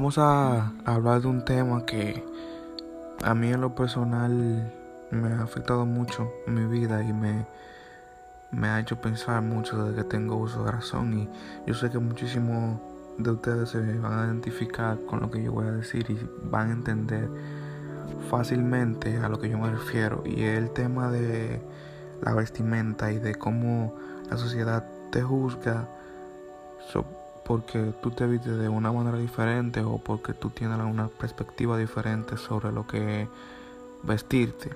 Vamos 0.00 0.16
a 0.16 0.72
hablar 0.86 1.20
de 1.20 1.28
un 1.28 1.44
tema 1.44 1.84
que 1.84 2.24
a 3.22 3.34
mí 3.34 3.48
en 3.48 3.60
lo 3.60 3.74
personal 3.74 4.72
me 5.10 5.28
ha 5.34 5.42
afectado 5.42 5.84
mucho 5.84 6.32
en 6.46 6.54
mi 6.54 6.64
vida 6.64 7.04
y 7.04 7.12
me, 7.12 7.46
me 8.50 8.68
ha 8.68 8.80
hecho 8.80 8.98
pensar 8.98 9.42
mucho 9.42 9.84
desde 9.84 9.98
que 9.98 10.08
tengo 10.08 10.36
uso 10.36 10.64
de 10.64 10.72
razón 10.72 11.12
y 11.18 11.28
yo 11.66 11.74
sé 11.74 11.90
que 11.90 11.98
muchísimos 11.98 12.80
de 13.18 13.30
ustedes 13.30 13.68
se 13.68 13.98
van 13.98 14.18
a 14.18 14.24
identificar 14.24 14.96
con 15.04 15.20
lo 15.20 15.30
que 15.30 15.42
yo 15.42 15.52
voy 15.52 15.66
a 15.66 15.72
decir 15.72 16.06
y 16.08 16.18
van 16.44 16.70
a 16.70 16.72
entender 16.72 17.28
fácilmente 18.30 19.18
a 19.18 19.28
lo 19.28 19.38
que 19.38 19.50
yo 19.50 19.58
me 19.58 19.70
refiero 19.70 20.22
y 20.24 20.44
es 20.44 20.56
el 20.56 20.70
tema 20.70 21.10
de 21.10 21.60
la 22.22 22.32
vestimenta 22.32 23.12
y 23.12 23.18
de 23.18 23.34
cómo 23.34 23.94
la 24.30 24.38
sociedad 24.38 24.82
te 25.10 25.20
juzga 25.20 25.90
porque 27.44 27.92
tú 28.02 28.10
te 28.10 28.26
vistes 28.26 28.58
de 28.58 28.68
una 28.68 28.92
manera 28.92 29.18
diferente 29.18 29.80
o 29.80 29.98
porque 29.98 30.34
tú 30.34 30.50
tienes 30.50 30.78
una 30.78 31.08
perspectiva 31.08 31.76
diferente 31.76 32.36
sobre 32.36 32.72
lo 32.72 32.86
que 32.86 33.28
vestirte. 34.02 34.70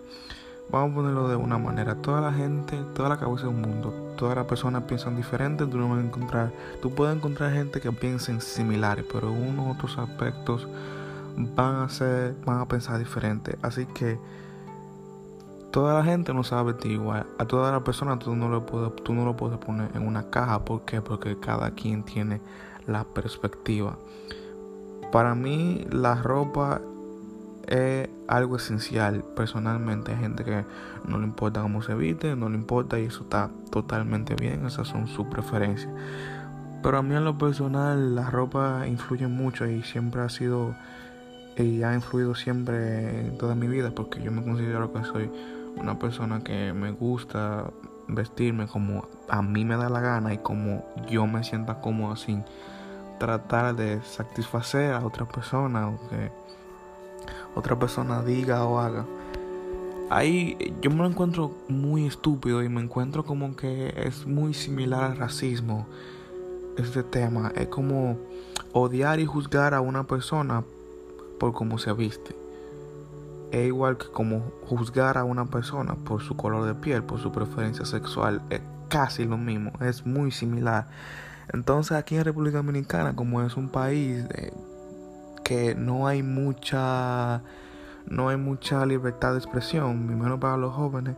Vamos 0.71 0.93
a 0.93 0.95
ponerlo 0.95 1.29
de 1.29 1.37
una 1.37 1.59
manera. 1.59 1.95
Toda 1.97 2.21
la 2.21 2.33
gente, 2.33 2.77
toda 2.95 3.11
la 3.11 3.19
cabeza 3.19 3.47
del 3.47 3.55
mundo, 3.55 4.15
todas 4.17 4.37
las 4.37 4.47
personas 4.47 4.85
piensan 4.85 5.17
diferente. 5.17 5.67
Tú 5.67 5.77
no 5.77 5.91
vas 5.91 5.99
a 5.99 6.03
encontrar, 6.03 6.53
tú 6.81 6.95
puedes 6.95 7.15
encontrar 7.15 7.53
gente 7.53 7.81
que 7.81 7.93
piensen 7.93 8.41
similares, 8.41 9.05
pero 9.13 9.31
unos 9.31 9.77
otros 9.77 9.99
aspectos 9.99 10.67
van 11.37 11.77
a 11.77 11.89
ser, 11.89 12.35
van 12.45 12.61
a 12.61 12.67
pensar 12.67 12.99
diferente. 12.99 13.59
Así 13.63 13.87
que 13.87 14.19
toda 15.75 15.93
la 15.93 16.05
gente 16.05 16.33
no 16.33 16.45
sabe 16.45 16.71
vestir 16.71 16.93
igual. 16.93 17.27
A 17.37 17.47
toda 17.47 17.73
la 17.73 17.83
persona 17.83 18.17
tú 18.17 18.37
no, 18.37 18.49
lo 18.49 18.65
puedes, 18.65 18.95
tú 19.03 19.13
no 19.13 19.25
lo 19.25 19.37
puedes 19.37 19.59
poner 19.59 19.91
en 19.97 20.07
una 20.07 20.31
caja. 20.31 20.65
¿Por 20.65 20.83
qué? 20.83 21.03
Porque 21.03 21.37
cada 21.41 21.73
quien 21.73 22.05
tiene 22.05 22.41
la 22.87 23.03
perspectiva. 23.03 23.99
Para 25.11 25.35
mí 25.35 25.85
la 25.91 26.15
ropa 26.15 26.81
es 27.67 28.09
algo 28.29 28.55
esencial. 28.55 29.25
Personalmente 29.35 30.13
hay 30.13 30.19
gente 30.19 30.45
que 30.45 30.65
no 31.09 31.19
le 31.19 31.25
importa 31.25 31.61
cómo 31.63 31.83
se 31.83 31.97
viste, 31.97 32.37
no 32.37 32.49
le 32.49 32.55
importa 32.55 33.01
y 33.01 33.07
eso 33.07 33.25
está 33.25 33.51
totalmente 33.73 34.37
bien. 34.37 34.67
Esas 34.67 34.87
son 34.87 35.09
sus 35.09 35.27
preferencias. 35.27 35.93
Pero 36.85 36.99
a 36.99 37.03
mí 37.03 37.17
en 37.17 37.25
lo 37.25 37.37
personal 37.37 38.15
la 38.15 38.31
ropa 38.31 38.87
influye 38.87 39.27
mucho 39.27 39.67
y 39.67 39.83
siempre 39.83 40.21
ha 40.21 40.29
sido 40.29 40.77
y 41.57 41.83
ha 41.83 41.95
influido 41.95 42.37
siempre 42.37 43.27
en 43.27 43.39
toda 43.39 43.57
mi 43.57 43.67
vida 43.67 43.91
porque 43.91 44.23
yo 44.23 44.31
me 44.31 44.43
considero 44.45 44.93
que 44.93 45.05
soy 45.05 45.31
una 45.77 45.99
persona 45.99 46.43
que 46.43 46.73
me 46.73 46.91
gusta 46.91 47.71
vestirme 48.09 48.67
como 48.67 49.07
a 49.29 49.43
mí 49.43 49.65
me 49.65 49.77
da 49.77 49.89
la 49.89 50.01
gana 50.01 50.35
y 50.35 50.39
como 50.39 50.85
yo 51.09 51.27
me 51.27 51.43
sienta 51.45 51.81
cómodo 51.81 52.17
sin 52.17 52.45
tratar 53.19 53.75
de 53.77 54.03
satisfacer 54.03 54.93
a 54.93 55.05
otra 55.05 55.27
persona 55.27 55.89
o 55.89 56.09
que 56.09 56.31
otra 57.55 57.79
persona 57.79 58.23
diga 58.23 58.65
o 58.65 58.79
haga. 58.79 59.05
Ahí 60.11 60.75
yo 60.83 60.91
me 60.91 60.97
lo 60.97 61.07
encuentro 61.07 61.53
muy 61.69 62.07
estúpido 62.07 62.63
y 62.63 62.69
me 62.69 62.83
encuentro 62.83 63.25
como 63.25 63.57
que 63.57 63.95
es 63.97 64.27
muy 64.27 64.53
similar 64.53 65.05
al 65.05 65.17
racismo. 65.17 65.87
Este 66.77 67.03
tema 67.03 67.53
es 67.55 67.69
como 67.69 68.19
odiar 68.73 69.21
y 69.21 69.27
juzgar 69.27 69.73
a 69.75 69.81
una 69.81 70.05
persona 70.05 70.63
por 71.39 71.53
cómo 71.53 71.79
se 71.79 71.93
viste 71.93 72.44
es 73.55 73.69
igual 73.69 73.97
que 73.97 74.09
como 74.09 74.41
juzgar 74.67 75.17
a 75.17 75.23
una 75.23 75.47
persona 75.47 75.95
por 75.95 76.23
su 76.23 76.37
color 76.37 76.67
de 76.67 76.75
piel, 76.75 77.05
por 77.05 77.21
su 77.21 77.31
preferencia 77.31 77.85
sexual, 77.85 78.43
es 78.51 78.61
casi 78.89 79.25
lo 79.27 79.37
mismo, 79.37 79.71
es 79.81 80.05
muy 80.05 80.33
similar. 80.33 80.89
Entonces 81.53 81.97
aquí 81.97 82.17
en 82.17 82.25
República 82.25 82.57
Dominicana, 82.57 83.15
como 83.15 83.43
es 83.43 83.57
un 83.57 83.69
país 83.69 84.25
eh, 84.35 84.53
que 85.45 85.77
no 85.77 86.09
hay 86.09 86.25
mucha 86.25 87.43
no 88.07 88.29
hay 88.29 88.37
mucha 88.37 88.85
libertad 88.85 89.33
de 89.33 89.39
expresión, 89.39 90.05
menos 90.05 90.41
para 90.41 90.57
los 90.57 90.75
jóvenes, 90.75 91.15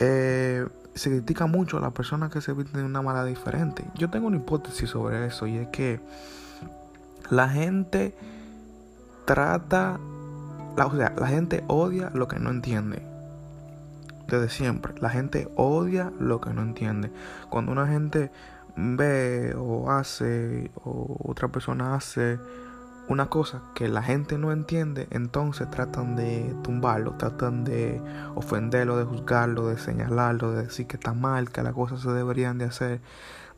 eh, 0.00 0.66
se 0.94 1.10
critica 1.10 1.46
mucho 1.46 1.78
a 1.78 1.80
las 1.80 1.92
personas 1.92 2.32
que 2.32 2.40
se 2.40 2.52
visten 2.52 2.80
de 2.80 2.86
una 2.86 3.02
manera 3.02 3.24
diferente. 3.24 3.84
Yo 3.94 4.10
tengo 4.10 4.26
una 4.26 4.38
hipótesis 4.38 4.90
sobre 4.90 5.26
eso 5.26 5.46
y 5.46 5.58
es 5.58 5.68
que 5.68 6.00
la 7.30 7.48
gente 7.48 8.14
trata 9.24 9.98
la, 10.76 10.86
o 10.86 10.96
sea, 10.96 11.14
la 11.16 11.26
gente 11.28 11.64
odia 11.68 12.10
lo 12.14 12.28
que 12.28 12.38
no 12.38 12.50
entiende. 12.50 13.02
Desde 14.28 14.48
siempre. 14.48 14.94
La 15.00 15.10
gente 15.10 15.48
odia 15.56 16.12
lo 16.18 16.40
que 16.40 16.52
no 16.52 16.62
entiende. 16.62 17.12
Cuando 17.50 17.72
una 17.72 17.86
gente 17.86 18.30
ve 18.76 19.54
o 19.56 19.90
hace 19.90 20.70
o 20.82 21.16
otra 21.24 21.48
persona 21.48 21.94
hace 21.94 22.38
una 23.06 23.26
cosa 23.26 23.60
que 23.74 23.86
la 23.88 24.02
gente 24.02 24.38
no 24.38 24.50
entiende, 24.50 25.08
entonces 25.10 25.70
tratan 25.70 26.16
de 26.16 26.54
tumbarlo, 26.62 27.12
tratan 27.12 27.64
de 27.64 28.00
ofenderlo, 28.34 28.96
de 28.96 29.04
juzgarlo, 29.04 29.68
de 29.68 29.76
señalarlo, 29.76 30.52
de 30.52 30.64
decir 30.64 30.86
que 30.86 30.96
está 30.96 31.12
mal, 31.12 31.50
que 31.50 31.62
las 31.62 31.74
cosas 31.74 32.00
se 32.00 32.10
deberían 32.10 32.56
de 32.56 32.64
hacer 32.64 33.00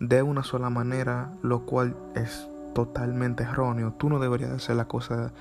de 0.00 0.22
una 0.22 0.43
sola 0.43 0.69
manera, 0.69 1.31
lo 1.43 1.60
cual 1.60 1.97
es 2.15 2.48
totalmente 2.75 3.44
erróneo. 3.44 3.93
Tú 3.93 4.10
no 4.10 4.19
deberías 4.19 4.50
hacer 4.50 4.77
la 4.77 4.87
cosa 4.87 5.33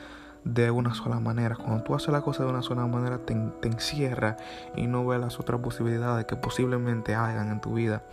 de 0.46 0.72
una 0.72 0.94
sola 0.94 1.20
manera. 1.20 1.56
Cuando 1.56 1.84
tú 1.84 1.96
haces 1.96 2.10
la 2.10 2.22
cosa 2.22 2.44
de 2.44 2.50
una 2.52 2.62
sola 2.62 2.86
manera, 2.86 3.18
te, 3.18 3.34
encierra 3.68 4.38
y 4.76 4.88
no 4.88 5.06
ves 5.06 5.20
las 5.20 5.40
otras 5.40 5.60
posibilidades 5.60 6.26
que 6.26 6.36
posiblemente 6.36 7.16
hagan 7.16 7.52
en 7.52 7.60
tu 7.60 7.74
vida. 7.74 8.04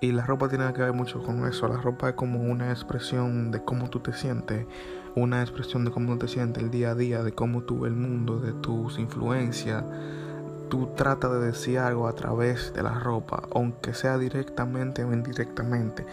Y 0.00 0.12
la 0.12 0.24
ropa 0.24 0.48
tiene 0.48 0.72
que 0.72 0.80
ver 0.82 0.92
mucho 0.92 1.22
con 1.22 1.46
eso. 1.46 1.68
La 1.68 1.76
ropa 1.76 2.10
es 2.10 2.14
como 2.14 2.40
una 2.40 2.70
expresión 2.70 3.50
de 3.50 3.62
cómo 3.62 3.90
tú 3.90 4.00
te 4.00 4.12
sientes, 4.12 4.66
una 5.14 5.42
expresión 5.42 5.84
de 5.84 5.90
cómo 5.90 6.16
te 6.16 6.28
sientes 6.28 6.62
el 6.62 6.70
día 6.70 6.90
a 6.90 6.94
día, 6.94 7.22
de 7.22 7.32
cómo 7.32 7.62
tú 7.62 7.80
ves 7.80 7.92
el 7.92 7.98
mundo, 7.98 8.38
de 8.38 8.52
tus 8.52 8.98
influencias. 8.98 9.84
Tú 10.70 10.90
tratas 10.96 11.32
de 11.32 11.40
decir 11.40 11.78
algo 11.78 12.08
a 12.08 12.14
través 12.14 12.72
de 12.72 12.82
la 12.82 12.98
ropa, 12.98 13.42
aunque 13.54 13.94
sea 13.94 14.16
directamente 14.16 15.04
o 15.04 15.12
indirectamente 15.12 16.06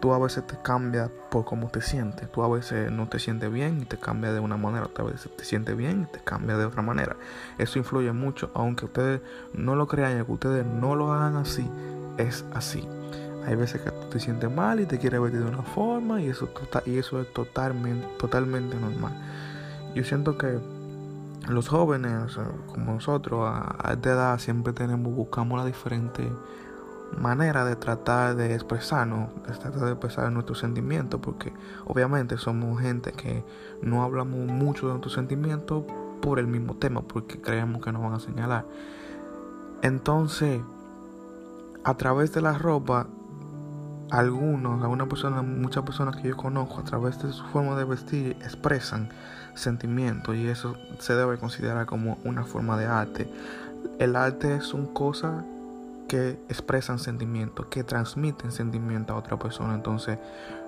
tú 0.00 0.12
a 0.14 0.18
veces 0.18 0.46
te 0.46 0.56
cambias 0.62 1.10
por 1.30 1.44
cómo 1.44 1.68
te 1.68 1.82
sientes. 1.82 2.30
Tú 2.32 2.42
a 2.42 2.48
veces 2.48 2.90
no 2.90 3.08
te 3.08 3.18
sientes 3.18 3.52
bien 3.52 3.82
y 3.82 3.84
te 3.84 3.98
cambia 3.98 4.32
de 4.32 4.40
una 4.40 4.56
manera. 4.56 4.86
Otra 4.86 5.04
vez 5.04 5.28
te 5.36 5.44
sientes 5.44 5.76
bien 5.76 6.02
y 6.08 6.12
te 6.12 6.20
cambia 6.20 6.56
de 6.56 6.64
otra 6.64 6.82
manera. 6.82 7.16
Eso 7.58 7.78
influye 7.78 8.12
mucho, 8.12 8.50
aunque 8.54 8.86
ustedes 8.86 9.20
no 9.52 9.76
lo 9.76 9.86
crean 9.86 10.20
y 10.20 10.24
que 10.24 10.32
ustedes 10.32 10.66
no 10.66 10.96
lo 10.96 11.12
hagan 11.12 11.36
así, 11.36 11.68
es 12.16 12.44
así. 12.54 12.86
Hay 13.46 13.54
veces 13.56 13.80
que 13.82 13.90
tú 13.90 14.08
te 14.10 14.20
sientes 14.20 14.50
mal 14.50 14.80
y 14.80 14.86
te 14.86 14.98
quieres 14.98 15.20
vestir 15.20 15.42
de 15.42 15.48
una 15.48 15.62
forma 15.62 16.20
y 16.20 16.28
eso, 16.28 16.46
tota-, 16.46 16.82
y 16.86 16.98
eso 16.98 17.20
es 17.20 17.32
totalmente, 17.32 18.06
totalmente 18.18 18.76
normal. 18.76 19.12
Yo 19.94 20.04
siento 20.04 20.36
que 20.38 20.58
los 21.48 21.68
jóvenes, 21.68 22.38
como 22.68 22.94
nosotros, 22.94 23.48
a 23.50 23.92
esta 23.92 24.10
edad 24.10 24.38
siempre 24.38 24.72
tenemos, 24.72 25.12
buscamos 25.14 25.58
la 25.58 25.64
diferente 25.64 26.30
manera 27.18 27.64
de 27.64 27.76
tratar 27.76 28.36
de 28.36 28.54
expresarnos, 28.54 29.30
de 29.46 29.52
tratar 29.52 29.84
de 29.84 29.90
expresar 29.92 30.30
nuestros 30.32 30.58
sentimientos, 30.58 31.20
porque 31.20 31.52
obviamente 31.86 32.36
somos 32.36 32.80
gente 32.80 33.12
que 33.12 33.44
no 33.82 34.02
hablamos 34.02 34.38
mucho 34.46 34.86
de 34.86 34.92
nuestros 34.92 35.14
sentimientos 35.14 35.84
por 36.20 36.38
el 36.38 36.46
mismo 36.46 36.74
tema, 36.76 37.02
porque 37.02 37.40
creemos 37.40 37.82
que 37.82 37.92
nos 37.92 38.02
van 38.02 38.14
a 38.14 38.20
señalar. 38.20 38.64
Entonces, 39.82 40.60
a 41.84 41.94
través 41.96 42.32
de 42.32 42.42
la 42.42 42.56
ropa, 42.58 43.06
algunos, 44.10 44.82
algunas 44.82 45.08
personas, 45.08 45.44
muchas 45.44 45.84
personas 45.84 46.16
que 46.16 46.28
yo 46.28 46.36
conozco, 46.36 46.80
a 46.80 46.84
través 46.84 47.22
de 47.22 47.32
su 47.32 47.44
forma 47.46 47.76
de 47.76 47.84
vestir, 47.84 48.36
expresan 48.42 49.08
sentimientos 49.54 50.36
y 50.36 50.48
eso 50.48 50.76
se 50.98 51.14
debe 51.14 51.38
considerar 51.38 51.86
como 51.86 52.18
una 52.24 52.44
forma 52.44 52.76
de 52.76 52.86
arte. 52.86 53.32
El 53.98 54.16
arte 54.16 54.56
es 54.56 54.74
una 54.74 54.92
cosa 54.92 55.44
que 56.10 56.30
expresan 56.48 56.98
sentimientos, 56.98 57.66
que 57.66 57.84
transmiten 57.84 58.50
sentimientos 58.50 59.14
a 59.14 59.18
otra 59.20 59.38
persona. 59.38 59.76
Entonces, 59.76 60.18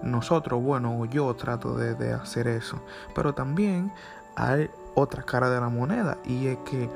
nosotros, 0.00 0.62
bueno, 0.62 1.04
yo 1.06 1.34
trato 1.34 1.76
de, 1.76 2.12
hacer 2.12 2.46
eso. 2.46 2.80
Pero 3.12 3.34
también 3.34 3.90
hay 4.36 4.70
otra 4.94 5.24
cara 5.24 5.50
de 5.50 5.60
la 5.60 5.68
moneda 5.68 6.16
y 6.24 6.46
es 6.46 6.58
que 6.58 6.88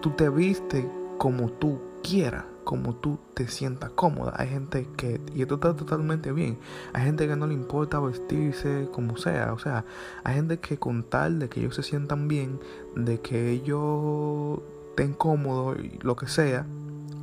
tú 0.00 0.10
te 0.10 0.28
viste 0.28 0.90
como 1.18 1.48
tú 1.52 1.78
quieras, 2.02 2.42
como 2.64 2.96
tú 2.96 3.20
te 3.34 3.46
sientas 3.46 3.90
cómoda. 3.90 4.32
Hay 4.36 4.48
gente 4.48 4.88
que, 4.96 5.20
y 5.32 5.42
esto 5.42 5.54
está 5.54 5.76
totalmente 5.76 6.32
bien, 6.32 6.58
hay 6.94 7.04
gente 7.04 7.28
que 7.28 7.36
no 7.36 7.46
le 7.46 7.54
importa 7.54 8.00
vestirse 8.00 8.88
como 8.90 9.16
sea. 9.18 9.52
O 9.52 9.60
sea, 9.60 9.84
hay 10.24 10.34
gente 10.34 10.58
que 10.58 10.78
con 10.78 11.04
tal 11.04 11.38
de 11.38 11.48
que 11.48 11.60
ellos 11.60 11.76
se 11.76 11.84
sientan 11.84 12.26
bien, 12.26 12.58
de 12.96 13.20
que 13.20 13.52
ellos 13.52 14.58
estén 14.90 15.12
cómodos 15.12 15.76
lo 16.02 16.16
que 16.16 16.26
sea, 16.26 16.66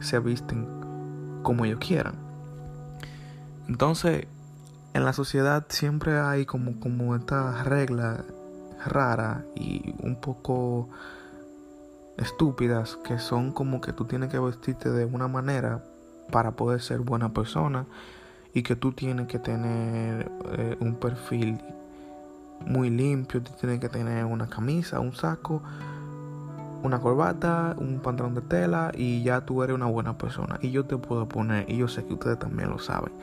se 0.03 0.19
visten 0.19 0.67
como 1.44 1.65
ellos 1.65 1.79
quieran. 1.79 2.15
Entonces, 3.67 4.27
en 4.94 5.05
la 5.05 5.13
sociedad 5.13 5.65
siempre 5.69 6.19
hay 6.19 6.45
como, 6.45 6.79
como 6.79 7.15
esta 7.15 7.63
regla 7.63 8.23
rara 8.85 9.44
y 9.55 9.95
un 10.00 10.15
poco 10.15 10.89
estúpidas 12.17 12.97
que 13.03 13.17
son 13.17 13.51
como 13.51 13.81
que 13.81 13.94
tú 13.94 14.05
tienes 14.05 14.29
que 14.29 14.39
vestirte 14.39 14.91
de 14.91 15.05
una 15.05 15.27
manera 15.27 15.83
para 16.31 16.51
poder 16.51 16.81
ser 16.81 17.00
buena 17.00 17.33
persona 17.33 17.85
y 18.53 18.61
que 18.63 18.75
tú 18.75 18.91
tienes 18.91 19.27
que 19.27 19.39
tener 19.39 20.31
eh, 20.57 20.77
un 20.79 20.95
perfil 20.95 21.59
muy 22.65 22.89
limpio, 22.89 23.41
tú 23.41 23.51
tienes 23.59 23.79
que 23.79 23.89
tener 23.89 24.25
una 24.25 24.47
camisa, 24.47 25.00
un 25.00 25.13
saco, 25.13 25.61
una 26.83 27.00
corbata, 27.00 27.75
un 27.77 28.00
pantalón 28.00 28.35
de 28.35 28.41
tela 28.41 28.91
y 28.94 29.24
ya 29.24 29.45
tú 29.45 29.63
eres 29.63 29.75
una 29.75 29.85
buena 29.88 30.18
persona. 30.18 30.59
Y 30.62 30.71
yo 30.71 30.85
te 30.85 30.97
puedo 30.97 31.27
poner, 31.27 31.69
y 31.69 31.77
yo 31.77 31.88
sé 31.88 32.06
que 32.06 32.13
ustedes 32.13 32.38
también 32.38 32.69
lo 32.69 32.77
saben, 32.77 33.13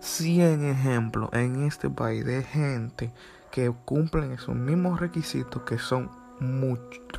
100 0.00 0.64
ejemplos 0.64 1.30
en 1.32 1.62
este 1.62 1.88
país 1.90 2.24
de 2.24 2.42
gente 2.42 3.12
que 3.50 3.72
cumplen 3.84 4.32
esos 4.32 4.54
mismos 4.54 5.00
requisitos 5.00 5.62
que 5.62 5.78
son 5.78 6.10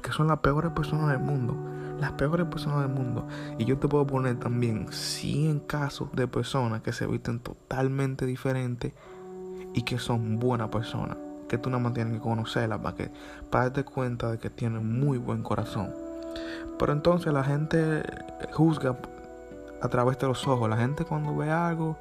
que 0.02 0.12
son 0.12 0.28
las 0.28 0.40
peores 0.40 0.72
personas 0.72 1.08
del 1.08 1.20
mundo, 1.20 1.56
las 2.00 2.12
peores 2.12 2.46
personas 2.48 2.81
del 2.81 2.90
mundo. 2.90 3.26
Y 3.58 3.64
yo 3.64 3.78
te 3.78 3.88
puedo 3.88 4.06
poner 4.06 4.38
también 4.38 4.92
100 4.92 5.62
casos 5.62 6.10
de 6.12 6.28
personas 6.28 6.81
que 6.81 6.92
se 6.92 7.08
visten 7.08 7.40
totalmente 7.40 8.26
diferentes 8.26 8.92
y 9.74 9.84
que 9.84 9.98
son 9.98 10.38
buenas 10.38 10.68
personas 10.68 11.18
que 11.47 11.57
tú 11.57 11.69
nada 11.69 11.81
más 11.81 11.94
tienes 11.94 12.13
que 12.13 12.19
conocerla 12.19 12.81
para 12.81 12.95
que 12.95 13.12
para 13.50 13.65
darte 13.65 13.83
cuenta 13.83 14.31
de 14.31 14.38
que 14.38 14.50
tiene 14.50 14.80
muy 14.80 15.18
buen 15.18 15.44
corazón. 15.44 15.94
Pero 16.77 16.94
entonces 16.94 17.31
la 17.31 17.44
gente 17.44 18.03
juzga 18.51 18.97
a 19.81 19.89
través 19.89 20.18
de 20.19 20.27
los 20.27 20.47
ojos. 20.47 20.69
La 20.69 20.77
gente 20.77 21.06
cuando 21.06 21.36
ve 21.36 21.50
algo, 21.51 21.97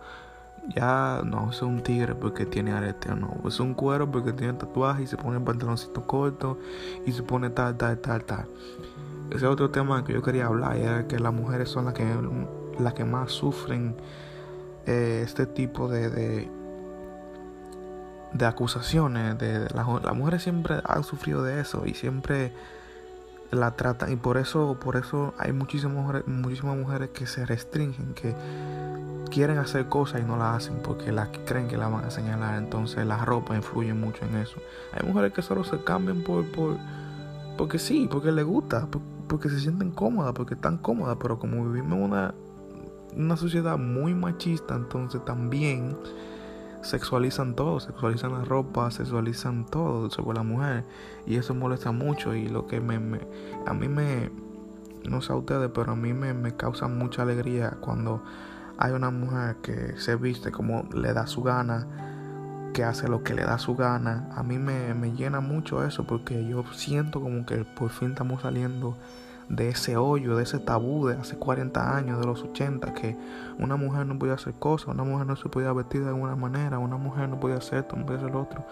ya 0.74 1.22
no 1.24 1.50
es 1.50 1.62
un 1.62 1.82
tigre 1.82 2.14
porque 2.14 2.46
tiene 2.46 2.72
arete, 2.72 3.14
no. 3.14 3.36
Es 3.46 3.60
un 3.60 3.74
cuero 3.74 4.10
porque 4.10 4.32
tiene 4.32 4.54
tatuaje 4.54 5.02
y 5.02 5.06
se 5.06 5.16
pone 5.16 5.36
el 5.36 5.44
pantaloncito 5.44 6.06
corto 6.06 6.58
y 7.06 7.12
se 7.12 7.22
pone 7.22 7.50
tal, 7.50 7.76
tal, 7.76 7.98
tal, 7.98 8.24
tal. 8.24 8.46
Ese 9.28 9.36
es 9.36 9.44
otro 9.44 9.70
tema 9.70 10.04
que 10.04 10.12
yo 10.12 10.22
quería 10.22 10.46
hablar, 10.46 10.76
era 10.76 11.06
que 11.06 11.18
las 11.18 11.32
mujeres 11.32 11.68
son 11.68 11.86
las 11.86 11.94
que, 11.94 12.04
las 12.78 12.94
que 12.94 13.04
más 13.04 13.32
sufren 13.32 13.96
eh, 14.86 15.22
este 15.24 15.46
tipo 15.46 15.88
de 15.88 16.48
acusaciones, 18.42 19.38
de, 19.38 19.68
las 19.70 19.86
mujeres 20.14 20.42
siempre 20.42 20.80
han 20.84 21.04
sufrido 21.04 21.42
de 21.42 21.60
eso 21.60 21.84
y 21.86 21.94
siempre 21.94 22.52
la 23.50 23.70
tratan 23.72 24.12
y 24.12 24.16
por 24.16 24.36
eso 24.36 24.76
por 24.82 24.96
eso 24.96 25.34
hay 25.38 25.52
muchísimas 25.52 25.94
mujeres, 25.94 26.26
muchísimas 26.26 26.76
mujeres 26.76 27.10
que 27.10 27.26
se 27.26 27.46
restringen, 27.46 28.14
que 28.14 28.34
quieren 29.30 29.58
hacer 29.58 29.88
cosas 29.88 30.20
y 30.20 30.24
no 30.24 30.36
la 30.36 30.54
hacen 30.54 30.80
porque 30.82 31.12
las 31.12 31.28
creen 31.46 31.68
que 31.68 31.76
la 31.76 31.88
van 31.88 32.04
a 32.04 32.10
señalar, 32.10 32.58
entonces 32.58 33.06
la 33.06 33.24
ropa 33.24 33.54
influye 33.54 33.94
mucho 33.94 34.24
en 34.24 34.36
eso. 34.36 34.56
Hay 34.92 35.06
mujeres 35.06 35.32
que 35.32 35.42
solo 35.42 35.64
se 35.64 35.82
cambian 35.84 36.22
por 36.22 36.50
por 36.50 36.76
porque 37.56 37.78
sí, 37.78 38.08
porque 38.10 38.32
les 38.32 38.44
gusta, 38.44 38.88
porque 39.28 39.48
se 39.48 39.60
sienten 39.60 39.92
cómodas, 39.92 40.32
porque 40.32 40.54
están 40.54 40.78
cómodas, 40.78 41.16
pero 41.20 41.38
como 41.38 41.64
vivimos 41.64 41.92
en 41.92 42.02
una 42.02 42.34
una 43.16 43.36
sociedad 43.36 43.78
muy 43.78 44.14
machista, 44.14 44.74
entonces 44.74 45.24
también 45.24 45.96
sexualizan 46.84 47.54
todo, 47.54 47.80
sexualizan 47.80 48.32
la 48.32 48.44
ropa, 48.44 48.90
sexualizan 48.90 49.66
todo 49.66 50.10
sobre 50.10 50.36
la 50.36 50.42
mujer 50.42 50.84
y 51.26 51.36
eso 51.36 51.54
molesta 51.54 51.92
mucho 51.92 52.34
y 52.34 52.48
lo 52.48 52.66
que 52.66 52.80
me, 52.80 52.96
a 53.66 53.74
mí 53.74 53.88
me, 53.88 54.30
no 55.08 55.22
sé 55.22 55.32
a 55.32 55.36
ustedes, 55.36 55.70
pero 55.74 55.92
a 55.92 55.96
mí 55.96 56.12
me, 56.12 56.34
me 56.34 56.54
causa 56.54 56.86
mucha 56.86 57.22
alegría 57.22 57.78
cuando 57.80 58.22
hay 58.76 58.92
una 58.92 59.10
mujer 59.10 59.56
que 59.62 59.98
se 59.98 60.16
viste 60.16 60.52
como 60.52 60.88
le 60.94 61.12
da 61.12 61.26
su 61.26 61.42
gana, 61.42 61.86
que 62.74 62.84
hace 62.84 63.08
lo 63.08 63.22
que 63.22 63.34
le 63.34 63.44
da 63.44 63.58
su 63.58 63.76
gana. 63.76 64.28
A 64.34 64.42
mí 64.42 64.58
me, 64.58 64.94
me 64.94 65.12
llena 65.12 65.40
mucho 65.40 65.84
eso 65.84 66.04
porque 66.04 66.46
yo 66.46 66.64
siento 66.72 67.20
como 67.20 67.46
que 67.46 67.64
por 67.64 67.90
fin 67.90 68.10
estamos 68.10 68.42
saliendo 68.42 68.96
de 69.48 69.68
ese 69.68 69.96
hoyo, 69.96 70.36
de 70.36 70.42
ese 70.42 70.58
tabú 70.58 71.06
de 71.06 71.16
hace 71.16 71.36
40 71.36 71.96
años, 71.96 72.18
de 72.20 72.26
los 72.26 72.42
80, 72.42 72.94
que 72.94 73.16
una 73.58 73.76
mujer 73.76 74.06
no 74.06 74.18
podía 74.18 74.34
hacer 74.34 74.54
cosas, 74.54 74.88
una 74.88 75.04
mujer 75.04 75.26
no 75.26 75.36
se 75.36 75.48
podía 75.48 75.72
vestir 75.72 76.02
de 76.02 76.08
alguna 76.08 76.36
manera, 76.36 76.78
una 76.78 76.96
mujer 76.96 77.28
no 77.28 77.38
podía 77.40 77.56
hacer 77.56 77.80
esto, 77.80 77.96
no 77.96 78.06
podía 78.06 78.20
hacer 78.20 78.32
lo 78.32 78.42
otro. 78.42 78.64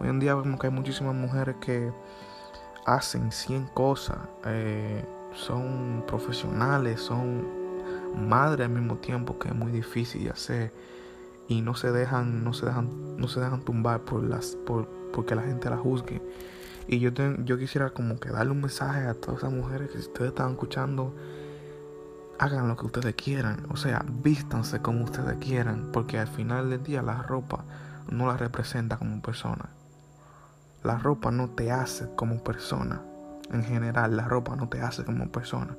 Hoy 0.00 0.08
en 0.08 0.20
día 0.20 0.34
vemos 0.34 0.58
que 0.60 0.66
hay 0.66 0.72
muchísimas 0.72 1.14
mujeres 1.14 1.56
que 1.60 1.92
hacen 2.86 3.32
100 3.32 3.66
cosas, 3.68 4.18
eh, 4.44 5.04
son 5.32 6.04
profesionales, 6.06 7.00
son 7.00 7.44
madres 8.28 8.66
al 8.66 8.72
mismo 8.72 8.96
tiempo, 8.96 9.38
que 9.38 9.48
es 9.48 9.54
muy 9.54 9.72
difícil 9.72 10.24
de 10.24 10.30
hacer 10.30 10.72
y 11.48 11.60
no 11.60 11.74
se 11.74 11.92
dejan, 11.92 12.44
no 12.44 12.52
se 12.52 12.66
dejan, 12.66 13.16
no 13.16 13.28
se 13.28 13.40
dejan 13.40 13.62
tumbar 13.62 14.00
por 14.00 14.22
las, 14.22 14.56
por, 14.66 14.88
porque 15.12 15.34
la 15.34 15.42
gente 15.42 15.68
la 15.68 15.76
juzgue. 15.76 16.22
Y 16.86 16.98
yo, 16.98 17.10
yo 17.44 17.58
quisiera 17.58 17.90
como 17.90 18.18
que 18.18 18.30
darle 18.30 18.52
un 18.52 18.60
mensaje 18.60 19.06
a 19.06 19.14
todas 19.14 19.38
esas 19.38 19.52
mujeres 19.52 19.90
que 19.90 19.98
si 19.98 20.08
ustedes 20.08 20.30
están 20.30 20.52
escuchando, 20.52 21.14
hagan 22.38 22.68
lo 22.68 22.76
que 22.76 22.86
ustedes 22.86 23.14
quieran. 23.14 23.66
O 23.70 23.76
sea, 23.76 24.04
vístanse 24.06 24.80
como 24.80 25.04
ustedes 25.04 25.36
quieran. 25.38 25.90
Porque 25.92 26.18
al 26.18 26.28
final 26.28 26.70
del 26.70 26.82
día 26.82 27.02
la 27.02 27.22
ropa 27.22 27.64
no 28.10 28.26
la 28.26 28.36
representa 28.36 28.96
como 28.98 29.22
persona. 29.22 29.70
La 30.82 30.98
ropa 30.98 31.30
no 31.30 31.50
te 31.50 31.72
hace 31.72 32.08
como 32.14 32.42
persona. 32.44 33.00
En 33.50 33.64
general, 33.64 34.16
la 34.16 34.28
ropa 34.28 34.56
no 34.56 34.68
te 34.68 34.80
hace 34.80 35.04
como 35.04 35.30
persona. 35.30 35.76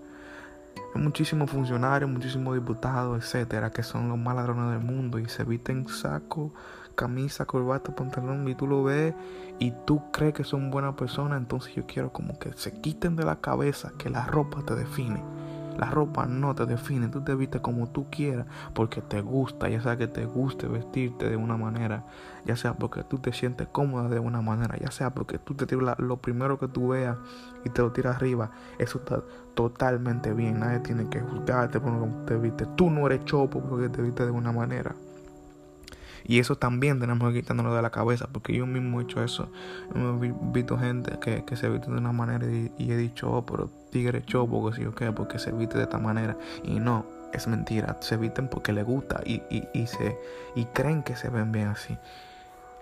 Hay 0.96 1.02
muchísimos 1.02 1.52
funcionarios, 1.52 2.10
muchísimos 2.10 2.56
diputados, 2.56 3.24
etcétera, 3.24 3.70
que 3.72 3.84
son 3.84 4.10
los 4.10 4.18
más 4.18 4.36
ladrones 4.36 4.72
del 4.72 4.80
mundo 4.80 5.20
y 5.20 5.28
se 5.28 5.44
visten 5.44 5.88
saco 5.88 6.54
camisa, 6.96 7.46
corbata, 7.46 7.96
pantalón 7.96 8.48
y 8.48 8.56
tú 8.56 8.68
lo 8.68 8.84
ves 8.84 9.14
y 9.60 9.72
tú 9.86 10.12
crees 10.12 10.34
que 10.34 10.44
son 10.44 10.72
buenas 10.72 10.96
personas, 10.96 11.40
entonces 11.40 11.76
yo 11.76 11.86
quiero 11.86 12.12
como 12.12 12.40
que 12.40 12.54
se 12.54 12.74
quiten 12.74 13.16
de 13.16 13.24
la 13.24 13.38
cabeza 13.38 13.92
que 13.98 14.10
la 14.10 14.26
ropa 14.26 14.64
te 14.66 14.76
define. 14.76 15.24
La 15.78 15.90
ropa 15.90 16.26
no 16.26 16.56
te 16.56 16.66
define, 16.66 17.10
tú 17.10 17.22
te 17.22 17.36
vistes 17.36 17.60
como 17.60 17.90
tú 17.90 18.10
quieras 18.10 18.46
porque 18.74 19.02
te 19.02 19.20
gusta, 19.20 19.68
ya 19.68 19.82
sea 19.82 19.98
que 19.98 20.08
te 20.08 20.26
guste 20.26 20.68
vestirte 20.68 21.30
de 21.30 21.36
una 21.36 21.58
manera, 21.58 22.06
ya 22.46 22.56
sea 22.56 22.76
porque 22.76 23.04
tú 23.04 23.18
te 23.18 23.34
sientes 23.34 23.68
cómoda 23.68 24.08
de 24.08 24.20
una 24.20 24.42
manera, 24.42 24.78
ya 24.78 24.90
sea 24.90 25.14
porque 25.14 25.38
tú 25.38 25.54
te 25.54 25.66
tiras 25.66 26.00
lo 26.00 26.18
primero 26.18 26.58
que 26.60 26.70
tú 26.70 26.90
veas 26.90 27.18
y 27.66 27.70
te 27.70 27.82
lo 27.82 27.92
tiras 27.92 28.16
arriba, 28.16 28.52
eso 28.80 29.00
está 29.00 29.22
totalmente 29.54 30.34
bien, 30.34 30.62
nadie 30.62 30.80
tiene 30.80 31.10
que 31.10 31.20
juzgarte 31.20 31.80
por 31.82 32.00
cómo 32.00 32.24
te 32.26 32.38
vistes, 32.38 32.74
tú 32.78 32.90
no 32.90 33.06
eres 33.08 33.26
chopo 33.26 33.60
porque 33.60 33.90
te 33.90 34.02
vistes 34.02 34.26
de 34.26 34.32
una 34.32 34.54
manera. 34.54 34.96
Y 36.28 36.40
eso 36.40 36.58
también 36.58 37.00
tenemos 37.00 37.32
que 37.32 37.42
quitándolo 37.42 37.76
de 37.76 37.82
la 37.82 37.92
cabeza, 37.92 38.28
porque 38.32 38.54
yo 38.54 38.66
mismo 38.66 39.00
he 39.00 39.04
hecho 39.04 39.24
eso. 39.24 39.50
He 39.94 40.34
visto 40.52 40.78
gente 40.78 41.20
que, 41.20 41.56
se 41.56 41.70
viste 41.70 41.92
de 41.92 41.98
una 41.98 42.12
manera 42.12 42.46
y, 42.48 42.92
he 42.92 42.98
dicho, 42.98 43.32
oh, 43.32 43.46
pero 43.46 43.70
tigre 43.92 44.24
chopo, 44.26 44.70
que 44.70 44.76
sí 44.76 44.86
o 44.86 44.94
qué, 44.94 45.12
porque 45.12 45.40
se 45.40 45.52
viste 45.52 45.78
de 45.78 45.84
esta 45.84 46.00
manera. 46.00 46.36
Y 46.64 46.80
no, 46.80 47.06
es 47.32 47.48
mentira. 47.48 47.98
Se 48.02 48.18
visten 48.18 48.48
porque 48.48 48.74
les 48.74 48.86
gusta 48.86 49.22
y, 49.26 49.42
y, 49.50 49.88
se, 49.88 50.18
y 50.56 50.66
creen 50.66 51.04
que 51.04 51.16
se 51.16 51.30
ven 51.30 51.52
bien 51.52 51.68
así. 51.68 51.98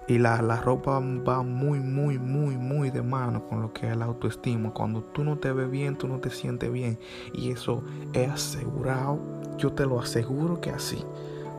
Y 0.08 0.18
la, 0.18 0.42
la, 0.42 0.58
ropa 0.58 1.00
va 1.00 1.44
muy, 1.44 1.80
muy, 1.80 2.20
muy, 2.20 2.58
muy 2.58 2.92
de 2.92 3.02
mano 3.02 3.48
con 3.48 3.62
lo 3.62 3.72
que 3.72 3.90
es 3.90 3.96
la 3.96 4.06
autoestima. 4.06 4.72
Cuando 4.72 5.02
tú 5.02 5.24
no 5.24 5.38
te 5.38 5.52
ves 5.54 5.70
bien, 5.72 5.98
tú 5.98 6.10
no 6.10 6.20
te 6.20 6.30
sientes 6.30 6.72
bien. 6.72 7.00
Y 7.34 7.52
eso 7.52 7.84
es 8.14 8.30
asegurado. 8.30 9.20
Yo 9.58 9.72
te 9.72 9.86
lo 9.86 10.00
aseguro 10.00 10.60
que 10.60 10.72
así. 10.72 11.06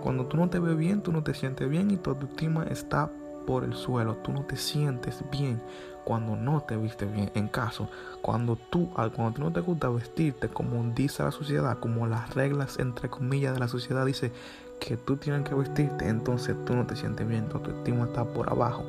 Cuando 0.04 0.26
tú 0.26 0.36
no 0.36 0.50
te 0.50 0.58
ves 0.58 0.76
bien, 0.76 1.00
tú 1.00 1.12
no 1.12 1.22
te 1.22 1.32
sientes 1.32 1.66
bien 1.66 1.90
y 1.90 1.96
tu 1.96 2.10
autoestima 2.10 2.64
está 2.64 3.10
por 3.46 3.64
el 3.64 3.72
suelo. 3.72 4.16
Tú 4.16 4.32
no 4.32 4.42
te 4.42 4.54
sientes 4.54 5.24
bien 5.32 5.62
cuando 6.04 6.36
no 6.36 6.60
te 6.60 6.76
viste 6.76 7.06
bien. 7.06 7.30
En 7.34 7.48
caso, 7.48 7.88
cuando 8.20 8.56
tú, 8.56 8.90
cuando 8.92 9.32
tú 9.32 9.40
no 9.40 9.50
te 9.50 9.60
gusta 9.60 9.88
vestirte 9.88 10.50
como 10.50 10.84
dice 10.94 11.22
la 11.22 11.30
sociedad, 11.30 11.78
como 11.78 12.06
las 12.06 12.34
reglas 12.34 12.78
entre 12.78 13.08
comillas 13.08 13.54
de 13.54 13.60
la 13.60 13.68
sociedad 13.68 14.04
dice 14.04 14.30
que 14.78 14.98
tú 14.98 15.16
tienes 15.16 15.48
que 15.48 15.54
vestirte, 15.54 16.06
entonces 16.06 16.54
tú 16.66 16.74
no 16.74 16.86
te 16.86 16.96
sientes 16.96 17.26
bien, 17.26 17.48
tu 17.48 17.56
autoestima 17.56 18.04
está 18.04 18.26
por 18.26 18.50
abajo. 18.50 18.84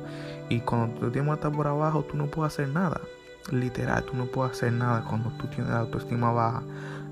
Y 0.50 0.60
cuando 0.60 0.88
tu 0.88 1.06
autoestima 1.06 1.32
está 1.32 1.50
por 1.50 1.66
abajo, 1.66 2.02
tú 2.04 2.18
no 2.18 2.26
puedes 2.26 2.52
hacer 2.52 2.68
nada. 2.68 3.00
Literal, 3.50 4.04
tú 4.04 4.14
no 4.18 4.26
puedes 4.26 4.52
hacer 4.52 4.74
nada 4.74 5.02
cuando 5.08 5.30
tú 5.38 5.46
tienes 5.46 5.68
la 5.68 5.78
autoestima 5.78 6.30
baja. 6.30 6.62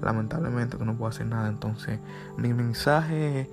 Lamentablemente, 0.02 0.76
tú 0.76 0.84
no 0.84 0.94
puedes 0.94 1.16
hacer 1.16 1.28
nada. 1.28 1.48
Entonces, 1.48 2.00
mi 2.36 2.52
mensaje 2.52 3.48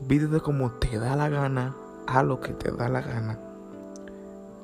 Vídete 0.00 0.40
como 0.40 0.70
te 0.72 0.98
da 0.98 1.16
la 1.16 1.28
gana, 1.28 1.74
a 2.06 2.22
lo 2.22 2.40
que 2.40 2.52
te 2.52 2.70
da 2.70 2.88
la 2.88 3.00
gana. 3.00 3.38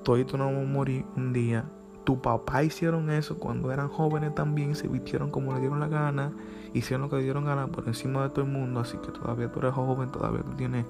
tú 0.04 0.14
no 0.36 0.46
vamos 0.46 0.64
a 0.64 0.72
morir 0.72 1.04
un 1.16 1.32
día. 1.32 1.64
Tu 2.04 2.20
papá 2.20 2.64
hicieron 2.64 3.10
eso 3.10 3.38
cuando 3.38 3.72
eran 3.72 3.88
jóvenes 3.88 4.34
también, 4.34 4.74
se 4.74 4.88
vistieron 4.88 5.30
como 5.30 5.54
le 5.54 5.60
dieron 5.60 5.80
la 5.80 5.88
gana, 5.88 6.32
hicieron 6.74 7.02
lo 7.02 7.08
que 7.08 7.16
le 7.16 7.22
dieron 7.22 7.44
gana 7.44 7.68
por 7.68 7.86
encima 7.86 8.24
de 8.24 8.30
todo 8.30 8.44
el 8.44 8.50
mundo, 8.50 8.80
así 8.80 8.98
que 8.98 9.12
todavía 9.12 9.50
tú 9.50 9.60
eres 9.60 9.72
joven, 9.72 10.10
todavía 10.10 10.42
tú 10.42 10.52
tienes 10.56 10.84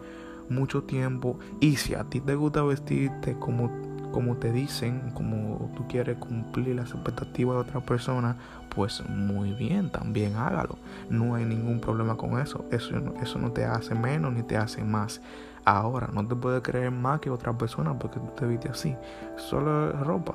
mucho 0.48 0.82
tiempo. 0.82 1.38
Y 1.60 1.76
si 1.76 1.94
a 1.94 2.04
ti 2.04 2.20
te 2.20 2.34
gusta 2.34 2.62
vestirte 2.62 3.38
como 3.38 3.70
como 4.12 4.36
te 4.36 4.52
dicen, 4.52 5.10
como 5.14 5.70
tú 5.76 5.88
quieres 5.88 6.18
cumplir 6.18 6.76
las 6.76 6.90
expectativas 6.90 7.56
de 7.56 7.60
otra 7.62 7.80
persona, 7.80 8.36
pues 8.74 9.02
muy 9.08 9.52
bien, 9.52 9.90
también 9.90 10.36
hágalo. 10.36 10.78
No 11.10 11.34
hay 11.34 11.44
ningún 11.44 11.80
problema 11.80 12.16
con 12.16 12.38
eso. 12.38 12.64
Eso, 12.70 12.94
eso 13.20 13.38
no 13.38 13.50
te 13.50 13.64
hace 13.64 13.94
menos 13.94 14.32
ni 14.32 14.42
te 14.42 14.56
hace 14.56 14.84
más. 14.84 15.20
Ahora, 15.64 16.08
no 16.12 16.26
te 16.26 16.34
puedes 16.34 16.62
creer 16.62 16.90
más 16.90 17.20
que 17.20 17.30
otra 17.30 17.56
persona 17.56 17.98
porque 17.98 18.20
tú 18.20 18.28
te 18.36 18.46
viste 18.46 18.68
así. 18.68 18.96
Solo 19.36 19.92
ropa. 20.04 20.34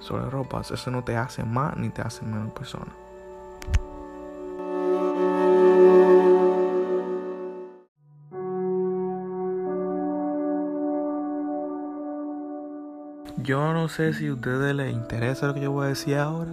Solo 0.00 0.30
ropa. 0.30 0.60
Eso 0.60 0.90
no 0.90 1.04
te 1.04 1.16
hace 1.16 1.44
más 1.44 1.76
ni 1.76 1.90
te 1.90 2.02
hace 2.02 2.24
menos 2.24 2.52
persona. 2.52 3.05
Yo 13.38 13.72
no 13.72 13.88
sé 13.88 14.14
si 14.14 14.28
a 14.28 14.32
ustedes 14.32 14.74
les 14.74 14.92
interesa 14.92 15.48
lo 15.48 15.54
que 15.54 15.60
yo 15.60 15.72
voy 15.72 15.86
a 15.86 15.88
decir 15.88 16.16
ahora, 16.16 16.52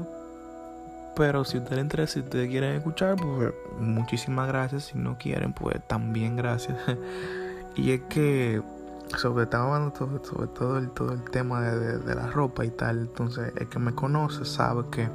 pero 1.15 1.45
si 1.45 1.57
a 1.57 1.61
ustedes 1.61 1.77
les 1.77 1.85
interesa, 1.85 2.13
si 2.13 2.19
ustedes 2.19 2.49
quieren 2.49 2.75
escuchar, 2.75 3.15
pues 3.15 3.53
muchísimas 3.79 4.47
gracias. 4.47 4.85
Si 4.85 4.97
no 4.97 5.17
quieren, 5.17 5.53
pues 5.53 5.77
también 5.87 6.35
gracias. 6.35 6.77
y 7.75 7.91
es 7.91 8.01
que 8.09 8.61
sobre, 9.17 9.45
todo, 9.45 9.93
sobre 9.95 10.47
todo 10.47 10.77
el, 10.77 10.89
todo 10.89 11.13
el 11.13 11.23
tema 11.29 11.61
de, 11.61 11.99
de, 11.99 12.15
la 12.15 12.27
ropa 12.27 12.65
y 12.65 12.69
tal. 12.71 12.99
Entonces, 12.99 13.53
el 13.55 13.69
que 13.69 13.79
me 13.79 13.93
conoce 13.93 14.43
sabe 14.43 14.83
que 14.91 15.07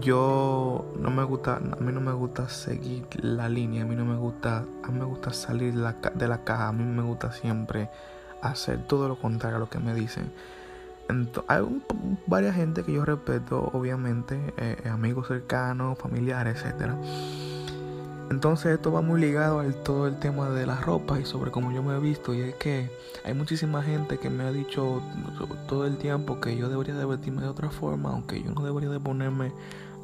yo 0.00 0.92
no 1.00 1.10
me 1.10 1.24
gusta, 1.24 1.56
a 1.56 1.82
mí 1.82 1.92
no 1.92 2.00
me 2.00 2.12
gusta 2.12 2.48
seguir 2.48 3.06
la 3.22 3.48
línea, 3.48 3.82
a 3.82 3.86
mí 3.86 3.96
no 3.96 4.04
me 4.04 4.16
gusta, 4.16 4.64
a 4.84 4.88
mí 4.88 4.98
me 4.98 5.04
gusta 5.04 5.32
salir 5.32 5.74
la, 5.74 5.94
de 6.14 6.28
la 6.28 6.44
caja, 6.44 6.68
a 6.68 6.72
mí 6.72 6.84
me 6.84 7.02
gusta 7.02 7.32
siempre 7.32 7.88
hacer 8.42 8.86
todo 8.86 9.08
lo 9.08 9.18
contrario 9.18 9.56
a 9.56 9.60
lo 9.60 9.68
que 9.68 9.78
me 9.78 9.94
dicen. 9.94 10.30
hay 11.48 11.82
varias 12.26 12.54
gente 12.56 12.82
que 12.84 12.92
yo 12.92 13.04
respeto, 13.04 13.70
obviamente, 13.72 14.38
eh, 14.58 14.88
amigos 14.88 15.28
cercanos, 15.28 15.98
familiares, 15.98 16.56
etcétera. 16.56 16.96
Entonces 18.30 18.74
esto 18.74 18.92
va 18.92 19.00
muy 19.00 19.20
ligado 19.20 19.60
al 19.60 19.74
todo 19.82 20.06
el 20.06 20.18
tema 20.18 20.50
de 20.50 20.66
la 20.66 20.76
ropa 20.76 21.18
y 21.18 21.24
sobre 21.24 21.50
cómo 21.50 21.72
yo 21.72 21.82
me 21.82 21.96
he 21.96 21.98
visto 21.98 22.34
y 22.34 22.42
es 22.42 22.54
que 22.56 22.90
hay 23.24 23.32
muchísima 23.32 23.82
gente 23.82 24.18
que 24.18 24.28
me 24.28 24.44
ha 24.44 24.52
dicho 24.52 25.00
todo 25.66 25.86
el 25.86 25.96
tiempo 25.96 26.38
que 26.38 26.54
yo 26.54 26.68
debería 26.68 26.94
de 26.94 27.06
vestirme 27.06 27.40
de 27.40 27.48
otra 27.48 27.70
forma, 27.70 28.10
aunque 28.10 28.42
yo 28.42 28.50
no 28.50 28.62
debería 28.62 28.90
de 28.90 29.00
ponerme 29.00 29.52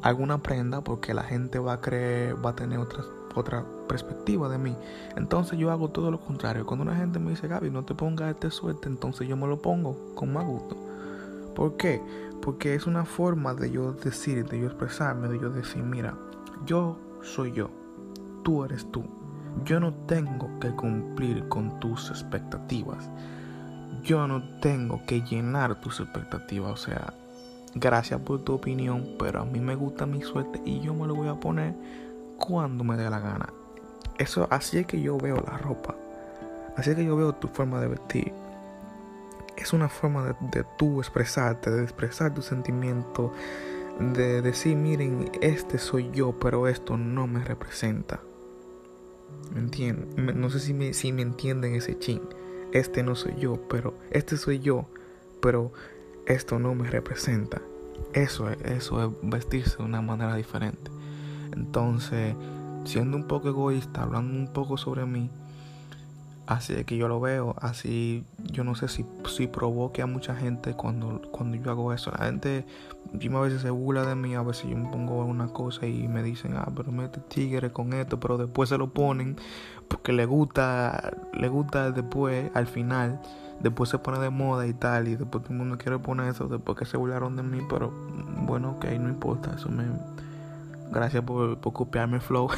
alguna 0.01 0.39
prenda 0.39 0.81
porque 0.81 1.13
la 1.13 1.23
gente 1.23 1.59
va 1.59 1.73
a 1.73 1.81
creer, 1.81 2.43
va 2.43 2.51
a 2.51 2.55
tener 2.55 2.79
otra, 2.79 3.03
otra 3.35 3.65
perspectiva 3.87 4.49
de 4.49 4.57
mí. 4.57 4.75
Entonces 5.15 5.59
yo 5.59 5.71
hago 5.71 5.89
todo 5.89 6.11
lo 6.11 6.19
contrario. 6.19 6.65
Cuando 6.65 6.83
una 6.83 6.95
gente 6.95 7.19
me 7.19 7.31
dice, 7.31 7.47
Gaby, 7.47 7.69
no 7.69 7.83
te 7.83 7.93
pongas 7.93 8.31
este 8.31 8.51
suerte, 8.51 8.87
entonces 8.87 9.27
yo 9.27 9.37
me 9.37 9.47
lo 9.47 9.61
pongo 9.61 10.13
con 10.15 10.33
más 10.33 10.45
gusto. 10.45 10.75
¿Por 11.55 11.77
qué? 11.77 12.01
Porque 12.41 12.75
es 12.75 12.85
una 12.85 13.05
forma 13.05 13.53
de 13.53 13.71
yo 13.71 13.93
decir, 13.93 14.47
de 14.47 14.59
yo 14.59 14.65
expresarme, 14.65 15.27
de 15.27 15.39
yo 15.39 15.49
decir, 15.49 15.83
mira, 15.83 16.15
yo 16.65 16.97
soy 17.21 17.51
yo 17.51 17.69
tú 18.45 18.63
eres 18.63 18.89
tú. 18.91 19.03
Yo 19.65 19.79
no 19.79 19.93
tengo 20.05 20.47
que 20.59 20.69
cumplir 20.69 21.49
con 21.49 21.79
tus 21.79 22.11
expectativas. 22.11 23.09
Yo 24.03 24.27
no 24.27 24.59
tengo 24.59 25.01
que 25.05 25.21
llenar 25.21 25.81
tus 25.81 25.99
expectativas. 25.99 26.71
O 26.71 26.77
sea, 26.77 27.13
gracias 27.73 28.21
por 28.21 28.43
tu 28.43 28.53
opinión, 28.53 29.15
pero 29.17 29.41
a 29.41 29.45
mí 29.45 29.59
me 29.59 29.75
gusta 29.75 30.05
mi 30.05 30.21
suerte 30.21 30.61
y 30.63 30.79
yo 30.79 30.93
me 30.93 31.07
lo 31.07 31.15
voy 31.15 31.27
a 31.27 31.39
poner 31.39 31.73
cuando 32.37 32.83
me 32.83 32.97
dé 32.97 33.09
la 33.09 33.19
gana. 33.19 33.53
Eso, 34.17 34.47
así 34.49 34.77
es 34.77 34.85
que 34.85 35.01
yo 35.01 35.17
veo 35.17 35.37
la 35.37 35.57
ropa. 35.57 35.95
Así 36.77 36.91
es 36.91 36.95
que 36.95 37.05
yo 37.05 37.15
veo 37.15 37.33
tu 37.33 37.47
forma 37.47 37.79
de 37.81 37.87
vestir. 37.87 38.33
Es 39.57 39.73
una 39.73 39.89
forma 39.89 40.25
de, 40.25 40.35
de 40.51 40.65
tú 40.77 40.99
expresarte, 40.99 41.71
de 41.71 41.83
expresar 41.83 42.33
tus 42.33 42.45
sentimientos, 42.45 43.31
de 43.99 44.41
decir, 44.41 44.75
miren, 44.75 45.31
este 45.41 45.77
soy 45.77 46.11
yo, 46.11 46.37
pero 46.39 46.67
esto 46.67 46.97
no 46.97 47.27
me 47.27 47.43
representa. 47.43 48.19
¿Me? 49.53 50.33
No 50.33 50.49
sé 50.49 50.59
si 50.59 50.73
me, 50.73 50.93
si 50.93 51.11
me 51.11 51.21
entienden 51.21 51.75
ese 51.75 51.97
chin. 51.97 52.21
Este 52.71 53.03
no 53.03 53.15
soy 53.15 53.35
yo, 53.37 53.55
pero 53.69 53.93
este 54.11 54.37
soy 54.37 54.59
yo, 54.59 54.85
pero 55.41 55.71
esto 56.25 56.59
no 56.59 56.75
me 56.75 56.89
representa. 56.89 57.61
Eso 58.13 58.49
es, 58.49 58.57
eso 58.63 59.03
es 59.03 59.29
vestirse 59.29 59.77
de 59.77 59.83
una 59.83 60.01
manera 60.01 60.35
diferente. 60.35 60.91
Entonces, 61.55 62.35
siendo 62.83 63.17
un 63.17 63.25
poco 63.25 63.49
egoísta, 63.49 64.03
hablando 64.03 64.37
un 64.37 64.47
poco 64.47 64.77
sobre 64.77 65.05
mí, 65.05 65.29
así 66.47 66.73
es 66.73 66.85
que 66.85 66.97
yo 66.97 67.07
lo 67.07 67.19
veo, 67.19 67.55
así 67.59 68.23
yo 68.51 68.63
no 68.63 68.75
sé 68.75 68.87
si, 68.87 69.05
si 69.27 69.47
provoque 69.47 70.01
a 70.01 70.05
mucha 70.05 70.35
gente 70.35 70.73
cuando, 70.73 71.21
cuando 71.31 71.57
yo 71.57 71.71
hago 71.71 71.93
eso. 71.93 72.11
La 72.17 72.25
gente 72.25 72.65
a 73.13 73.39
veces 73.39 73.61
se 73.61 73.69
burla 73.69 74.05
de 74.05 74.15
mí, 74.15 74.35
a 74.35 74.41
veces 74.41 74.69
yo 74.69 74.77
me 74.77 74.89
pongo 74.89 75.23
una 75.25 75.47
cosa 75.47 75.87
y 75.87 76.07
me 76.07 76.21
dicen, 76.21 76.55
ah, 76.55 76.69
pero 76.75 76.91
mete 76.91 77.19
tigre 77.21 77.71
con 77.71 77.93
esto, 77.93 78.19
pero 78.19 78.37
después 78.37 78.69
se 78.69 78.77
lo 78.77 78.93
ponen 78.93 79.37
porque 79.87 80.13
le 80.13 80.25
gusta, 80.25 81.11
le 81.33 81.47
gusta 81.47 81.91
después, 81.91 82.51
al 82.53 82.67
final, 82.67 83.21
después 83.59 83.89
se 83.89 83.99
pone 83.99 84.19
de 84.19 84.29
moda 84.29 84.67
y 84.67 84.73
tal, 84.73 85.07
y 85.07 85.15
después 85.15 85.43
todo 85.43 85.53
el 85.53 85.59
mundo 85.59 85.77
quiere 85.77 85.99
poner 85.99 86.27
eso 86.29 86.47
después 86.47 86.77
que 86.77 86.85
se 86.85 86.97
burlaron 86.97 87.35
de 87.35 87.43
mí, 87.43 87.59
pero 87.69 87.91
bueno, 88.41 88.71
ok, 88.71 88.85
no 88.99 89.09
importa, 89.09 89.53
eso 89.55 89.69
me... 89.69 89.85
Gracias 90.91 91.23
por, 91.23 91.59
copiarme 91.59 92.19
flow. 92.19 92.49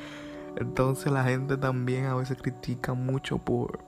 Entonces 0.56 1.12
la 1.12 1.24
gente 1.24 1.56
también 1.56 2.06
a 2.06 2.14
veces 2.14 2.38
critica 2.40 2.94
mucho 2.94 3.38
por 3.38 3.80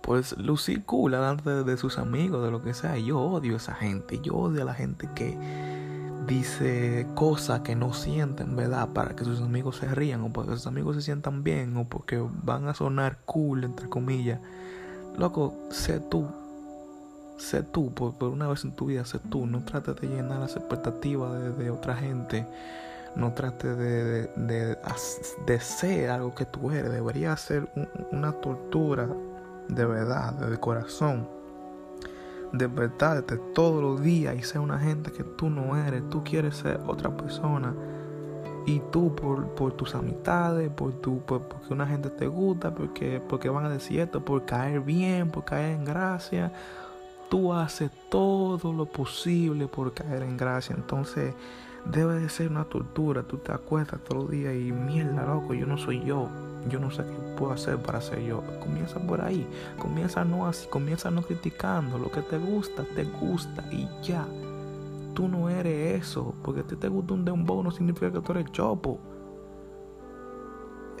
pues 0.00 0.36
lucir 0.36 0.84
cool 0.84 1.12
delante 1.12 1.64
de, 1.64 1.76
sus 1.78 1.98
amigos, 1.98 2.44
de 2.44 2.50
lo 2.50 2.62
que 2.62 2.74
sea. 2.74 2.98
Yo 2.98 3.20
odio 3.20 3.54
a 3.54 3.56
esa 3.56 3.74
gente, 3.74 4.20
yo 4.20 4.34
odio 4.34 4.62
a 4.62 4.64
la 4.66 4.74
gente 4.74 5.08
que 5.14 5.38
dice 6.26 7.06
cosas 7.14 7.60
que 7.60 7.74
no 7.74 7.94
sienten, 7.94 8.54
¿verdad? 8.54 8.90
Para 8.90 9.16
que 9.16 9.24
sus 9.24 9.40
amigos 9.40 9.76
se 9.76 9.86
rían 9.94 10.22
o 10.22 10.32
para 10.32 10.48
que 10.48 10.54
sus 10.56 10.66
amigos 10.66 10.96
se 10.96 11.02
sientan 11.02 11.42
bien 11.42 11.76
o 11.76 11.88
porque 11.88 12.22
van 12.42 12.68
a 12.68 12.74
sonar 12.74 13.18
cool, 13.24 13.64
entre 13.64 13.88
comillas. 13.88 14.40
Loco, 15.16 15.54
sé 15.70 16.00
tú. 16.00 16.28
Sé 17.36 17.62
tú, 17.62 17.92
por, 17.92 18.14
una 18.24 18.48
vez 18.48 18.64
en 18.64 18.72
tu 18.72 18.86
vida, 18.86 19.04
sé 19.04 19.18
tú. 19.18 19.46
No 19.46 19.64
trates 19.64 19.96
de 20.00 20.08
llenar 20.08 20.40
las 20.40 20.56
expectativas 20.56 21.56
de, 21.58 21.70
otra 21.70 21.96
gente. 21.96 22.46
No 23.16 23.32
trates 23.32 23.76
de, 23.76 24.26
de, 24.36 24.76
de, 25.46 25.60
ser 25.60 26.10
algo 26.10 26.34
que 26.34 26.44
tú 26.44 26.70
eres. 26.70 26.90
Debería 26.90 27.36
ser 27.36 27.68
una 28.12 28.32
tortura 28.32 29.08
de 29.68 29.84
verdad, 29.84 30.32
de 30.32 30.58
corazón, 30.58 31.26
despertarte 32.52 33.36
todos 33.54 33.82
los 33.82 34.02
días 34.02 34.36
y 34.36 34.42
ser 34.42 34.60
una 34.60 34.78
gente 34.78 35.10
que 35.12 35.24
tú 35.24 35.50
no 35.50 35.76
eres, 35.76 36.08
tú 36.10 36.22
quieres 36.22 36.56
ser 36.56 36.80
otra 36.86 37.16
persona. 37.16 37.74
Y 38.66 38.80
tú 38.90 39.14
por, 39.14 39.48
por 39.54 39.72
tus 39.74 39.94
amistades, 39.94 40.70
por 40.70 40.92
tu, 40.94 41.20
porque 41.20 41.44
una 41.70 41.86
gente 41.86 42.08
te 42.08 42.26
gusta, 42.26 42.74
porque, 42.74 43.20
porque 43.28 43.50
van 43.50 43.66
a 43.66 43.68
decir 43.68 44.00
esto, 44.00 44.24
por 44.24 44.46
caer 44.46 44.80
bien, 44.80 45.30
por 45.30 45.44
caer 45.44 45.72
en 45.72 45.84
gracia, 45.84 46.50
tú 47.34 47.52
haces 47.52 47.90
todo 48.10 48.72
lo 48.72 48.86
posible 48.86 49.66
por 49.66 49.92
caer 49.92 50.22
en 50.22 50.36
gracia. 50.36 50.72
Entonces 50.76 51.34
debe 51.84 52.20
de 52.20 52.28
ser 52.28 52.48
una 52.48 52.62
tortura. 52.62 53.24
Tú 53.24 53.38
te 53.38 53.50
acuestas 53.50 53.98
todos 54.04 54.22
los 54.22 54.30
días 54.30 54.54
y 54.54 54.70
mierda, 54.70 55.26
loco, 55.26 55.52
yo 55.52 55.66
no 55.66 55.76
soy 55.76 56.00
yo 56.04 56.28
yo 56.70 56.78
no 56.78 56.92
sé 56.92 57.02
qué 57.02 57.36
puedo 57.36 57.52
hacer 57.52 57.76
para 57.78 58.00
ser 58.00 58.22
yo. 58.22 58.40
Comienza 58.60 59.00
por 59.00 59.20
ahí. 59.20 59.44
Comienza 59.80 60.24
no 60.24 60.46
así, 60.46 60.68
comienza 60.68 61.10
no 61.10 61.22
criticando. 61.22 61.98
Lo 61.98 62.08
que 62.08 62.22
te 62.22 62.38
gusta, 62.38 62.84
te 62.94 63.02
gusta 63.02 63.64
y 63.72 63.88
ya. 64.00 64.24
Tú 65.12 65.26
no 65.26 65.50
eres 65.50 66.02
eso. 66.02 66.36
Porque 66.40 66.60
a 66.60 66.64
ti 66.64 66.76
te 66.76 66.86
gusta 66.86 67.14
un 67.14 67.24
dembow 67.24 67.64
no 67.64 67.72
significa 67.72 68.12
que 68.12 68.20
tú 68.20 68.30
eres 68.30 68.52
chopo. 68.52 69.00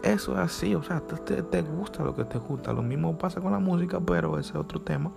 Eso 0.02 0.32
es 0.32 0.38
así, 0.38 0.74
o 0.74 0.82
sea, 0.82 1.00
te, 1.00 1.42
te, 1.44 1.62
gusta 1.62 2.02
lo 2.02 2.16
que 2.16 2.24
te 2.24 2.38
gusta. 2.38 2.72
Lo 2.72 2.82
mismo 2.82 3.16
pasa 3.16 3.40
con 3.40 3.52
la 3.52 3.60
música, 3.60 4.00
pero 4.00 4.36
ese 4.36 4.50
es 4.50 4.56
otro 4.56 4.80
tema. 4.82 5.12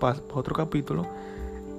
Para 0.00 0.18
otro 0.32 0.54
capítulo. 0.54 1.06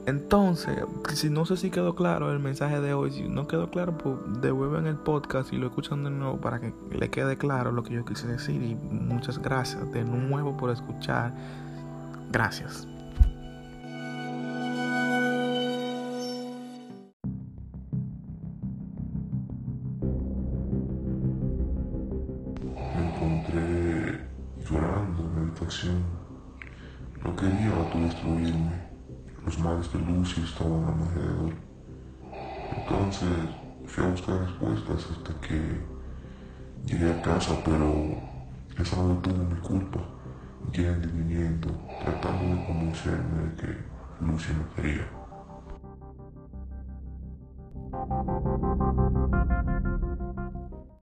Entonces, 0.09 0.79
si 1.13 1.29
no 1.29 1.45
sé 1.45 1.55
si 1.55 1.69
quedó 1.69 1.93
claro 1.93 2.31
el 2.31 2.39
mensaje 2.39 2.81
de 2.81 2.93
hoy, 2.93 3.11
si 3.11 3.29
no 3.29 3.47
quedó 3.47 3.69
claro, 3.69 3.95
pues 3.97 4.15
devuelven 4.41 4.87
el 4.87 4.95
podcast 4.95 5.53
y 5.53 5.57
lo 5.57 5.67
escuchan 5.67 6.03
de 6.03 6.09
nuevo 6.09 6.37
para 6.41 6.59
que 6.59 6.73
le 6.91 7.09
quede 7.09 7.37
claro 7.37 7.71
lo 7.71 7.83
que 7.83 7.93
yo 7.93 8.05
quise 8.05 8.27
decir. 8.27 8.61
Y 8.61 8.75
muchas 8.75 9.37
gracias 9.39 9.91
de 9.91 10.03
nuevo 10.03 10.57
por 10.57 10.71
escuchar. 10.71 11.33
Gracias. 12.31 12.87
Me 22.95 23.07
encontré 23.07 24.25
llorando 24.67 25.23
en 25.23 25.35
la 25.35 25.41
habitación. 25.41 26.28
No 27.23 27.35
quería 27.35 27.71
autodestruirme 27.75 28.89
los 29.45 29.59
males 29.59 29.91
de 29.91 29.99
Lucy 29.99 30.41
estaban 30.41 30.83
a 30.83 30.91
mi 30.91 31.03
alrededor. 31.03 31.53
Entonces 32.77 33.29
fui 33.85 34.03
a 34.03 34.09
buscar 34.09 34.39
respuestas 34.41 35.07
hasta 35.11 35.33
que 35.41 35.59
llegué 36.85 37.11
a 37.11 37.21
casa, 37.21 37.55
pero 37.63 38.21
eso 38.77 39.03
no 39.03 39.15
tuvo 39.19 39.43
mi 39.43 39.59
culpa. 39.61 39.99
Yendo 40.71 41.07
y 41.07 41.11
viniendo, 41.11 41.69
tratando 41.97 42.55
de 42.55 42.63
convencerme 42.65 43.43
de 43.45 43.55
que 43.55 43.67
Lucy 44.21 44.53
me 44.53 44.65
quería. 44.75 45.07